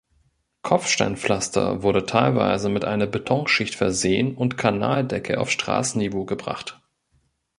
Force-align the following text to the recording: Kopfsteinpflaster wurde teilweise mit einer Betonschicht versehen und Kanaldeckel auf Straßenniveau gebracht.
Kopfsteinpflaster 0.63 1.83
wurde 1.83 2.07
teilweise 2.07 2.69
mit 2.69 2.85
einer 2.85 3.05
Betonschicht 3.05 3.75
versehen 3.75 4.33
und 4.35 4.57
Kanaldeckel 4.57 5.35
auf 5.35 5.51
Straßenniveau 5.51 6.25
gebracht. 6.25 6.81